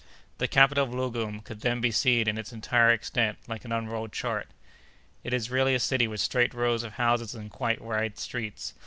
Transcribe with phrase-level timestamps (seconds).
[0.39, 4.11] The capital of Loggoum could then be seen in its entire extent, like an unrolled
[4.11, 4.47] chart.
[5.23, 8.73] It is really a city with straight rows of houses and quite wide streets.